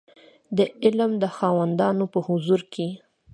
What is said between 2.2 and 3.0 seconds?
حضور کې